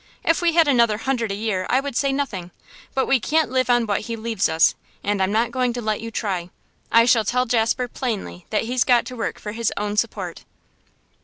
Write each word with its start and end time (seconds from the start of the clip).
If 0.23 0.41
we 0.41 0.53
had 0.53 0.67
another 0.67 0.97
hundred 0.97 1.31
a 1.31 1.35
year, 1.35 1.67
I 1.69 1.79
would 1.79 1.95
say 1.95 2.11
nothing. 2.11 2.49
But 2.95 3.05
we 3.05 3.19
can't 3.19 3.51
live 3.51 3.69
on 3.69 3.85
what 3.85 3.99
he 4.01 4.15
leaves 4.15 4.49
us, 4.49 4.73
and 5.03 5.21
I'm 5.21 5.31
not 5.31 5.51
going 5.51 5.73
to 5.73 5.79
let 5.81 6.01
you 6.01 6.09
try. 6.09 6.49
I 6.91 7.05
shall 7.05 7.23
tell 7.23 7.45
Jasper 7.45 7.87
plainly 7.87 8.47
that 8.49 8.63
he's 8.63 8.83
got 8.83 9.05
to 9.05 9.15
work 9.15 9.37
for 9.39 9.51
his 9.51 9.71
own 9.77 9.97
support. 9.97 10.43